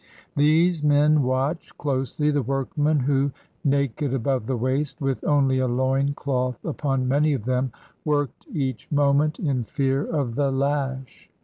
[0.35, 3.29] These men watched closely the workmen, who,
[3.63, 7.71] naked above the waist, with only a loin cloth upon many of them,
[8.03, 11.29] worked each mo ment in fear of the lash.